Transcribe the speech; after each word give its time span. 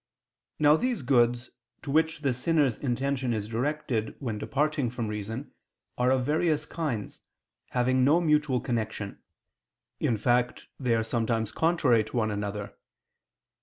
Now 0.57 0.77
these 0.77 1.03
goods, 1.03 1.51
to 1.83 1.91
which 1.91 2.21
the 2.21 2.33
sinner's 2.33 2.75
intention 2.79 3.35
is 3.35 3.47
directed 3.47 4.15
when 4.17 4.39
departing 4.39 4.89
from 4.89 5.07
reason, 5.07 5.51
are 5.95 6.09
of 6.09 6.25
various 6.25 6.65
kinds, 6.65 7.21
having 7.69 8.03
no 8.03 8.19
mutual 8.19 8.61
connection; 8.61 9.21
in 9.99 10.17
fact 10.17 10.65
they 10.79 10.95
are 10.95 11.03
sometimes 11.03 11.51
contrary 11.51 12.03
to 12.05 12.17
one 12.17 12.31
another. 12.31 12.73